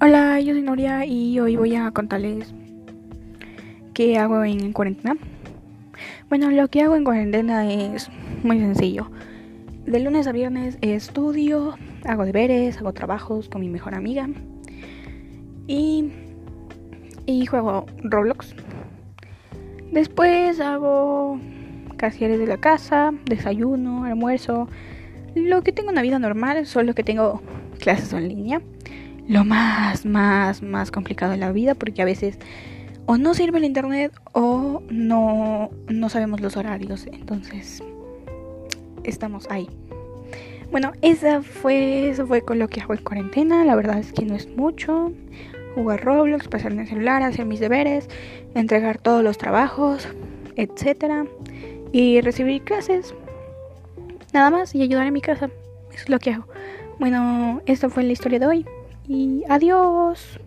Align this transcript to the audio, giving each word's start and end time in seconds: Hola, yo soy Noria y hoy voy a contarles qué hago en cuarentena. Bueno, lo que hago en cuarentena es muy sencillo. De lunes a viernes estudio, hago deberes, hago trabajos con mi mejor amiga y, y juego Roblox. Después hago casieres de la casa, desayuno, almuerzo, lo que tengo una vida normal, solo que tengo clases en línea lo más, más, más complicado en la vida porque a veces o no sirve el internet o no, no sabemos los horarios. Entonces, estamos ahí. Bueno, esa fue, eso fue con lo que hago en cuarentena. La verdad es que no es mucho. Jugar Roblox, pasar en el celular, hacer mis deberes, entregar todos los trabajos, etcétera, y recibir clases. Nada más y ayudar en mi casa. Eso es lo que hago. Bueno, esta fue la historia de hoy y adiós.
Hola, 0.00 0.38
yo 0.38 0.54
soy 0.54 0.62
Noria 0.62 1.04
y 1.04 1.40
hoy 1.40 1.56
voy 1.56 1.74
a 1.74 1.90
contarles 1.90 2.54
qué 3.94 4.16
hago 4.16 4.44
en 4.44 4.72
cuarentena. 4.72 5.16
Bueno, 6.28 6.52
lo 6.52 6.68
que 6.68 6.82
hago 6.82 6.94
en 6.94 7.02
cuarentena 7.02 7.68
es 7.68 8.08
muy 8.44 8.60
sencillo. 8.60 9.10
De 9.86 9.98
lunes 9.98 10.28
a 10.28 10.32
viernes 10.32 10.78
estudio, 10.82 11.74
hago 12.04 12.24
deberes, 12.24 12.78
hago 12.78 12.92
trabajos 12.92 13.48
con 13.48 13.60
mi 13.60 13.68
mejor 13.68 13.96
amiga 13.96 14.28
y, 15.66 16.12
y 17.26 17.46
juego 17.46 17.86
Roblox. 18.04 18.54
Después 19.90 20.60
hago 20.60 21.40
casieres 21.96 22.38
de 22.38 22.46
la 22.46 22.58
casa, 22.58 23.10
desayuno, 23.24 24.04
almuerzo, 24.04 24.68
lo 25.34 25.62
que 25.62 25.72
tengo 25.72 25.90
una 25.90 26.02
vida 26.02 26.20
normal, 26.20 26.66
solo 26.66 26.94
que 26.94 27.02
tengo 27.02 27.42
clases 27.80 28.12
en 28.12 28.28
línea 28.28 28.62
lo 29.28 29.44
más, 29.44 30.06
más, 30.06 30.62
más 30.62 30.90
complicado 30.90 31.34
en 31.34 31.40
la 31.40 31.52
vida 31.52 31.74
porque 31.74 32.02
a 32.02 32.06
veces 32.06 32.38
o 33.04 33.18
no 33.18 33.34
sirve 33.34 33.58
el 33.58 33.64
internet 33.64 34.12
o 34.32 34.82
no, 34.90 35.70
no 35.88 36.08
sabemos 36.08 36.40
los 36.40 36.56
horarios. 36.56 37.06
Entonces, 37.06 37.82
estamos 39.04 39.46
ahí. 39.50 39.68
Bueno, 40.70 40.92
esa 41.00 41.42
fue, 41.42 42.10
eso 42.10 42.26
fue 42.26 42.42
con 42.42 42.58
lo 42.58 42.68
que 42.68 42.80
hago 42.80 42.92
en 42.92 43.02
cuarentena. 43.02 43.64
La 43.64 43.76
verdad 43.76 43.98
es 43.98 44.12
que 44.12 44.26
no 44.26 44.34
es 44.34 44.46
mucho. 44.56 45.12
Jugar 45.74 46.04
Roblox, 46.04 46.48
pasar 46.48 46.72
en 46.72 46.80
el 46.80 46.88
celular, 46.88 47.22
hacer 47.22 47.46
mis 47.46 47.60
deberes, 47.60 48.08
entregar 48.54 48.98
todos 48.98 49.22
los 49.22 49.38
trabajos, 49.38 50.08
etcétera, 50.56 51.24
y 51.92 52.20
recibir 52.20 52.62
clases. 52.62 53.14
Nada 54.34 54.50
más 54.50 54.74
y 54.74 54.82
ayudar 54.82 55.06
en 55.06 55.14
mi 55.14 55.22
casa. 55.22 55.46
Eso 55.92 56.02
es 56.02 56.08
lo 56.10 56.18
que 56.18 56.32
hago. 56.32 56.46
Bueno, 56.98 57.62
esta 57.64 57.88
fue 57.88 58.02
la 58.02 58.12
historia 58.12 58.38
de 58.38 58.46
hoy 58.46 58.66
y 59.08 59.44
adiós. 59.48 60.38